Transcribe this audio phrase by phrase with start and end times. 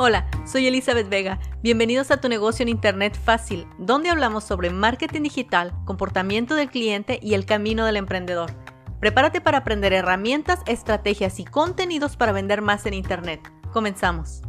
[0.00, 1.40] Hola, soy Elizabeth Vega.
[1.60, 7.18] Bienvenidos a tu negocio en Internet fácil, donde hablamos sobre marketing digital, comportamiento del cliente
[7.20, 8.52] y el camino del emprendedor.
[9.00, 13.40] Prepárate para aprender herramientas, estrategias y contenidos para vender más en Internet.
[13.72, 14.42] Comenzamos.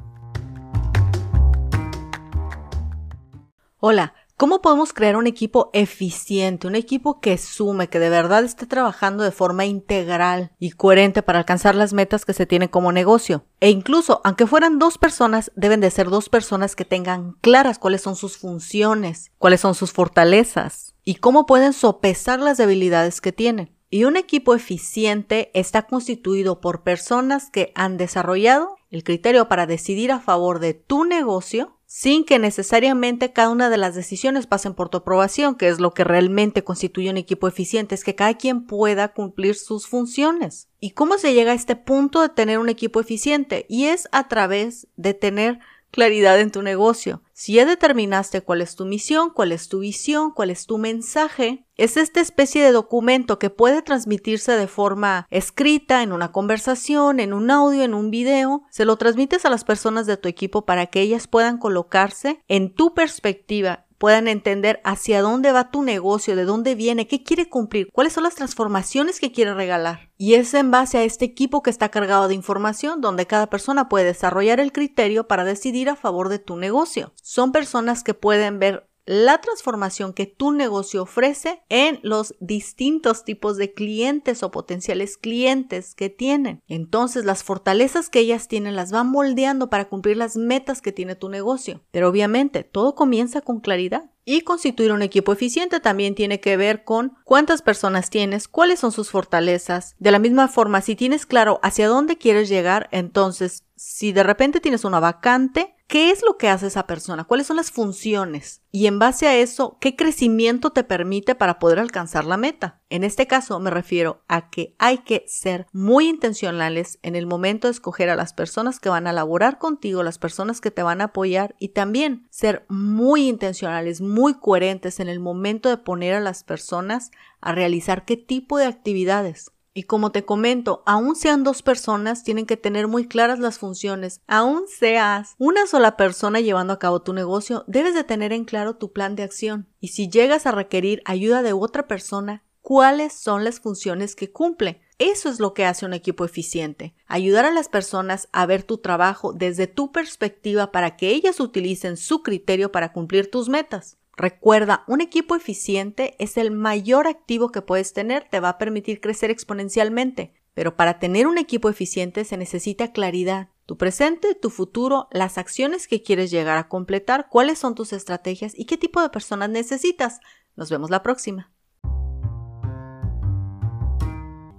[3.79, 8.65] Hola, ¿Cómo podemos crear un equipo eficiente, un equipo que sume, que de verdad esté
[8.65, 13.43] trabajando de forma integral y coherente para alcanzar las metas que se tienen como negocio?
[13.59, 17.99] E incluso, aunque fueran dos personas, deben de ser dos personas que tengan claras cuáles
[17.99, 23.75] son sus funciones, cuáles son sus fortalezas y cómo pueden sopesar las debilidades que tienen.
[23.89, 30.13] Y un equipo eficiente está constituido por personas que han desarrollado el criterio para decidir
[30.13, 34.89] a favor de tu negocio sin que necesariamente cada una de las decisiones pasen por
[34.89, 38.67] tu aprobación, que es lo que realmente constituye un equipo eficiente, es que cada quien
[38.67, 40.67] pueda cumplir sus funciones.
[40.79, 43.65] ¿Y cómo se llega a este punto de tener un equipo eficiente?
[43.69, 45.61] Y es a través de tener
[45.91, 47.21] claridad en tu negocio.
[47.33, 51.65] Si ya determinaste cuál es tu misión, cuál es tu visión, cuál es tu mensaje,
[51.77, 57.33] es esta especie de documento que puede transmitirse de forma escrita, en una conversación, en
[57.33, 58.63] un audio, en un video.
[58.69, 62.73] Se lo transmites a las personas de tu equipo para que ellas puedan colocarse en
[62.73, 67.89] tu perspectiva puedan entender hacia dónde va tu negocio, de dónde viene, qué quiere cumplir,
[67.91, 70.09] cuáles son las transformaciones que quiere regalar.
[70.17, 73.87] Y es en base a este equipo que está cargado de información donde cada persona
[73.87, 77.13] puede desarrollar el criterio para decidir a favor de tu negocio.
[77.21, 83.57] Son personas que pueden ver la transformación que tu negocio ofrece en los distintos tipos
[83.57, 86.61] de clientes o potenciales clientes que tienen.
[86.67, 91.15] Entonces las fortalezas que ellas tienen las van moldeando para cumplir las metas que tiene
[91.15, 91.81] tu negocio.
[91.89, 94.11] Pero obviamente todo comienza con claridad.
[94.25, 98.91] Y constituir un equipo eficiente también tiene que ver con cuántas personas tienes, cuáles son
[98.91, 99.95] sus fortalezas.
[99.97, 104.59] De la misma forma, si tienes claro hacia dónde quieres llegar, entonces si de repente
[104.59, 107.23] tienes una vacante, ¿Qué es lo que hace esa persona?
[107.23, 108.61] ¿Cuáles son las funciones?
[108.71, 112.79] Y en base a eso, ¿qué crecimiento te permite para poder alcanzar la meta?
[112.91, 117.67] En este caso me refiero a que hay que ser muy intencionales en el momento
[117.67, 121.01] de escoger a las personas que van a laborar contigo, las personas que te van
[121.01, 126.19] a apoyar y también ser muy intencionales, muy coherentes en el momento de poner a
[126.19, 127.09] las personas
[127.41, 129.53] a realizar qué tipo de actividades.
[129.73, 134.21] Y como te comento, aún sean dos personas, tienen que tener muy claras las funciones.
[134.27, 138.75] Aún seas una sola persona llevando a cabo tu negocio, debes de tener en claro
[138.77, 139.67] tu plan de acción.
[139.79, 144.81] Y si llegas a requerir ayuda de otra persona, cuáles son las funciones que cumple.
[144.97, 146.93] Eso es lo que hace un equipo eficiente.
[147.07, 151.95] Ayudar a las personas a ver tu trabajo desde tu perspectiva para que ellas utilicen
[151.95, 153.97] su criterio para cumplir tus metas.
[154.19, 158.99] Recuerda, un equipo eficiente es el mayor activo que puedes tener, te va a permitir
[158.99, 160.33] crecer exponencialmente.
[160.53, 163.47] Pero para tener un equipo eficiente se necesita claridad.
[163.65, 168.51] Tu presente, tu futuro, las acciones que quieres llegar a completar, cuáles son tus estrategias
[168.59, 170.19] y qué tipo de personas necesitas.
[170.57, 171.53] Nos vemos la próxima.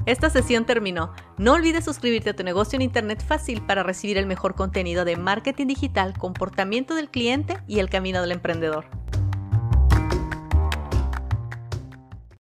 [0.06, 1.12] Esta sesión terminó.
[1.37, 5.19] No olvides suscribirte a tu negocio en Internet fácil para recibir el mejor contenido de
[5.19, 9.00] marketing digital, comportamiento del cliente y el camino del emprendedor.